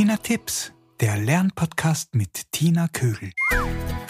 Tipps, 0.00 0.72
der 0.98 1.18
Lernpodcast 1.18 2.14
mit 2.14 2.52
Tina 2.52 2.88
Kögel. 2.88 3.32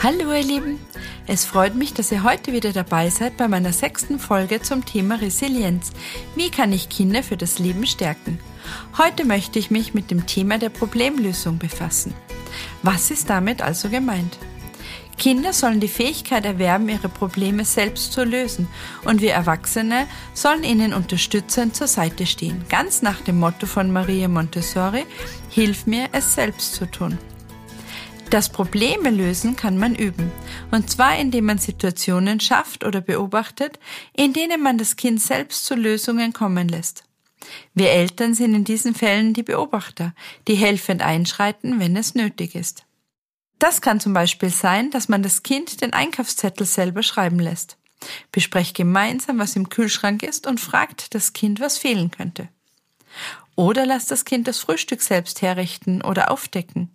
Hallo 0.00 0.32
ihr 0.32 0.44
Lieben, 0.44 0.78
es 1.26 1.44
freut 1.44 1.74
mich, 1.74 1.94
dass 1.94 2.12
ihr 2.12 2.22
heute 2.22 2.52
wieder 2.52 2.72
dabei 2.72 3.10
seid 3.10 3.36
bei 3.36 3.48
meiner 3.48 3.72
sechsten 3.72 4.20
Folge 4.20 4.62
zum 4.62 4.84
Thema 4.84 5.16
Resilienz. 5.16 5.90
Wie 6.36 6.48
kann 6.48 6.72
ich 6.72 6.90
Kinder 6.90 7.24
für 7.24 7.36
das 7.36 7.58
Leben 7.58 7.86
stärken? 7.86 8.38
Heute 8.98 9.24
möchte 9.24 9.58
ich 9.58 9.72
mich 9.72 9.92
mit 9.92 10.12
dem 10.12 10.26
Thema 10.26 10.58
der 10.58 10.68
Problemlösung 10.68 11.58
befassen. 11.58 12.14
Was 12.84 13.10
ist 13.10 13.28
damit 13.28 13.60
also 13.60 13.88
gemeint? 13.88 14.38
Kinder 15.20 15.52
sollen 15.52 15.80
die 15.80 15.88
Fähigkeit 15.88 16.46
erwerben, 16.46 16.88
ihre 16.88 17.10
Probleme 17.10 17.66
selbst 17.66 18.14
zu 18.14 18.24
lösen 18.24 18.68
und 19.04 19.20
wir 19.20 19.34
Erwachsene 19.34 20.06
sollen 20.32 20.64
ihnen 20.64 20.94
unterstützend 20.94 21.76
zur 21.76 21.88
Seite 21.88 22.24
stehen, 22.24 22.64
ganz 22.70 23.02
nach 23.02 23.20
dem 23.20 23.38
Motto 23.38 23.66
von 23.66 23.92
Maria 23.92 24.28
Montessori, 24.28 25.04
Hilf 25.50 25.84
mir, 25.86 26.08
es 26.12 26.36
selbst 26.36 26.72
zu 26.72 26.86
tun. 26.86 27.18
Das 28.30 28.48
Probleme 28.48 29.10
lösen 29.10 29.56
kann 29.56 29.76
man 29.76 29.94
üben, 29.94 30.32
und 30.70 30.88
zwar 30.88 31.18
indem 31.18 31.44
man 31.44 31.58
Situationen 31.58 32.40
schafft 32.40 32.82
oder 32.82 33.02
beobachtet, 33.02 33.78
in 34.16 34.32
denen 34.32 34.62
man 34.62 34.78
das 34.78 34.96
Kind 34.96 35.20
selbst 35.20 35.66
zu 35.66 35.74
Lösungen 35.74 36.32
kommen 36.32 36.66
lässt. 36.66 37.04
Wir 37.74 37.90
Eltern 37.90 38.32
sind 38.32 38.54
in 38.54 38.64
diesen 38.64 38.94
Fällen 38.94 39.34
die 39.34 39.42
Beobachter, 39.42 40.14
die 40.48 40.54
helfend 40.54 41.02
einschreiten, 41.02 41.78
wenn 41.78 41.94
es 41.94 42.14
nötig 42.14 42.54
ist. 42.54 42.86
Das 43.60 43.82
kann 43.82 44.00
zum 44.00 44.14
Beispiel 44.14 44.48
sein, 44.48 44.90
dass 44.90 45.10
man 45.10 45.22
das 45.22 45.42
Kind 45.42 45.82
den 45.82 45.92
Einkaufszettel 45.92 46.66
selber 46.66 47.02
schreiben 47.02 47.38
lässt. 47.38 47.76
Besprecht 48.32 48.74
gemeinsam, 48.74 49.38
was 49.38 49.54
im 49.54 49.68
Kühlschrank 49.68 50.22
ist 50.22 50.46
und 50.46 50.58
fragt 50.58 51.14
das 51.14 51.34
Kind, 51.34 51.60
was 51.60 51.76
fehlen 51.76 52.10
könnte. 52.10 52.48
Oder 53.56 53.84
lasst 53.84 54.10
das 54.10 54.24
Kind 54.24 54.48
das 54.48 54.60
Frühstück 54.60 55.02
selbst 55.02 55.42
herrichten 55.42 56.00
oder 56.00 56.30
aufdecken. 56.30 56.90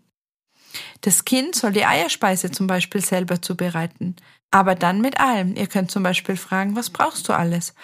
Das 1.02 1.23
Kind 1.23 1.55
soll 1.55 1.72
die 1.72 1.85
Eierspeise 1.85 2.49
zum 2.49 2.66
Beispiel 2.66 3.02
selber 3.02 3.44
zubereiten, 3.44 4.16
aber 4.50 4.73
dann 4.73 5.02
mit 5.02 5.19
allem. 5.19 5.55
Ihr 5.55 5.67
könnt 5.67 5.91
zum 5.91 6.02
Beispiel 6.02 6.35
fragen, 6.35 6.75
was 6.75 6.89
brauchst 6.89 7.29
du 7.29 7.33
alles? 7.33 7.75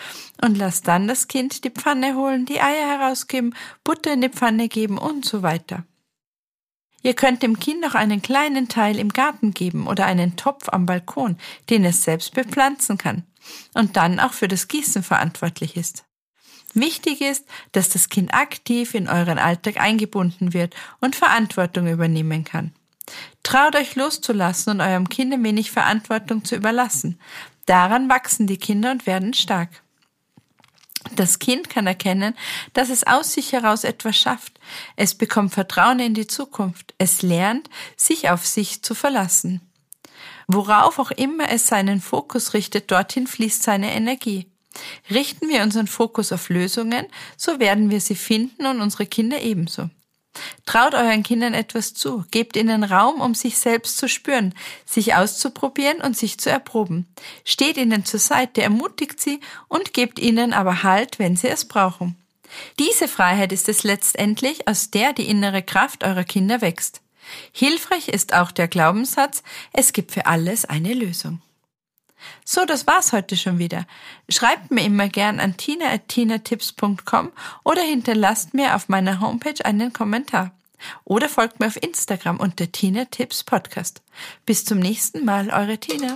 Und 0.43 0.57
lasst 0.57 0.87
dann 0.87 1.07
das 1.07 1.27
Kind 1.27 1.63
die 1.63 1.69
Pfanne 1.69 2.15
holen, 2.15 2.47
die 2.47 2.59
Eier 2.59 2.97
herausgeben, 2.97 3.55
Butter 3.83 4.13
in 4.13 4.21
die 4.21 4.29
Pfanne 4.29 4.69
geben 4.69 4.97
und 4.97 5.23
so 5.23 5.43
weiter. 5.43 5.85
Ihr 7.03 7.15
könnt 7.15 7.43
dem 7.43 7.59
Kind 7.59 7.85
auch 7.85 7.95
einen 7.95 8.21
kleinen 8.21 8.67
Teil 8.67 8.99
im 8.99 9.09
Garten 9.09 9.53
geben 9.53 9.87
oder 9.87 10.05
einen 10.05 10.35
Topf 10.35 10.69
am 10.69 10.85
Balkon, 10.85 11.37
den 11.69 11.83
es 11.83 12.03
selbst 12.03 12.33
bepflanzen 12.33 12.97
kann 12.97 13.23
und 13.73 13.97
dann 13.97 14.19
auch 14.19 14.33
für 14.33 14.47
das 14.47 14.67
Gießen 14.67 15.03
verantwortlich 15.03 15.77
ist. 15.77 16.05
Wichtig 16.73 17.21
ist, 17.21 17.45
dass 17.73 17.89
das 17.89 18.09
Kind 18.09 18.33
aktiv 18.33 18.93
in 18.93 19.09
euren 19.09 19.39
Alltag 19.39 19.77
eingebunden 19.77 20.53
wird 20.53 20.75
und 20.99 21.15
Verantwortung 21.15 21.87
übernehmen 21.87 22.45
kann. 22.45 22.73
Traut 23.43 23.75
euch 23.75 23.95
loszulassen 23.95 24.73
und 24.73 24.81
eurem 24.81 25.09
Kind 25.09 25.33
ein 25.33 25.43
wenig 25.43 25.71
Verantwortung 25.71 26.45
zu 26.45 26.55
überlassen. 26.55 27.19
Daran 27.65 28.09
wachsen 28.09 28.47
die 28.47 28.57
Kinder 28.57 28.91
und 28.91 29.05
werden 29.05 29.33
stark. 29.33 29.80
Das 31.15 31.39
Kind 31.39 31.69
kann 31.69 31.87
erkennen, 31.87 32.35
dass 32.73 32.89
es 32.89 33.05
aus 33.05 33.33
sich 33.33 33.53
heraus 33.53 33.83
etwas 33.83 34.17
schafft. 34.17 34.59
Es 34.95 35.15
bekommt 35.15 35.53
Vertrauen 35.53 35.99
in 35.99 36.13
die 36.13 36.27
Zukunft. 36.27 36.93
Es 36.97 37.21
lernt, 37.21 37.69
sich 37.97 38.29
auf 38.29 38.45
sich 38.45 38.81
zu 38.83 38.93
verlassen. 38.93 39.61
Worauf 40.47 40.99
auch 40.99 41.11
immer 41.11 41.49
es 41.49 41.67
seinen 41.67 42.01
Fokus 42.01 42.53
richtet, 42.53 42.91
dorthin 42.91 43.27
fließt 43.27 43.63
seine 43.63 43.93
Energie. 43.93 44.47
Richten 45.09 45.49
wir 45.49 45.63
unseren 45.63 45.87
Fokus 45.87 46.31
auf 46.31 46.49
Lösungen, 46.49 47.05
so 47.35 47.59
werden 47.59 47.89
wir 47.89 47.99
sie 47.99 48.15
finden 48.15 48.65
und 48.65 48.81
unsere 48.81 49.05
Kinder 49.05 49.41
ebenso. 49.41 49.89
Traut 50.71 50.95
euren 50.95 51.21
Kindern 51.21 51.53
etwas 51.53 51.93
zu, 51.93 52.23
gebt 52.31 52.55
ihnen 52.55 52.85
Raum, 52.85 53.19
um 53.19 53.35
sich 53.35 53.57
selbst 53.57 53.97
zu 53.97 54.07
spüren, 54.07 54.55
sich 54.85 55.15
auszuprobieren 55.15 55.99
und 55.99 56.15
sich 56.15 56.37
zu 56.37 56.49
erproben. 56.49 57.13
Steht 57.43 57.75
ihnen 57.75 58.05
zur 58.05 58.21
Seite, 58.21 58.61
ermutigt 58.61 59.19
sie 59.19 59.41
und 59.67 59.93
gebt 59.93 60.17
ihnen 60.17 60.53
aber 60.53 60.81
Halt, 60.83 61.19
wenn 61.19 61.35
sie 61.35 61.49
es 61.49 61.65
brauchen. 61.65 62.15
Diese 62.79 63.09
Freiheit 63.09 63.51
ist 63.51 63.67
es 63.67 63.83
letztendlich, 63.83 64.65
aus 64.69 64.91
der 64.91 65.11
die 65.11 65.27
innere 65.27 65.61
Kraft 65.61 66.05
eurer 66.05 66.23
Kinder 66.23 66.61
wächst. 66.61 67.01
Hilfreich 67.51 68.07
ist 68.07 68.33
auch 68.33 68.51
der 68.51 68.69
Glaubenssatz, 68.69 69.43
es 69.73 69.91
gibt 69.91 70.13
für 70.13 70.25
alles 70.25 70.63
eine 70.63 70.93
Lösung. 70.93 71.41
So, 72.45 72.63
das 72.63 72.87
war's 72.87 73.11
heute 73.11 73.35
schon 73.35 73.59
wieder. 73.59 73.85
Schreibt 74.29 74.71
mir 74.71 74.85
immer 74.85 75.09
gern 75.09 75.41
an 75.41 75.57
tina.tinatips.com 75.57 77.33
oder 77.65 77.81
hinterlasst 77.81 78.53
mir 78.53 78.73
auf 78.77 78.87
meiner 78.87 79.19
Homepage 79.19 79.65
einen 79.65 79.91
Kommentar. 79.91 80.53
Oder 81.03 81.29
folgt 81.29 81.59
mir 81.59 81.67
auf 81.67 81.81
Instagram 81.81 82.39
unter 82.39 82.71
Tina 82.71 83.05
Tipps 83.05 83.43
Podcast. 83.43 84.01
Bis 84.45 84.65
zum 84.65 84.79
nächsten 84.79 85.25
Mal, 85.25 85.49
eure 85.49 85.77
Tina. 85.77 86.15